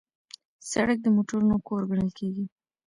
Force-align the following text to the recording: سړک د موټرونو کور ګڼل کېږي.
سړک 0.71 0.97
د 1.01 1.07
موټرونو 1.15 1.55
کور 1.67 1.81
ګڼل 1.89 2.09
کېږي. 2.19 2.45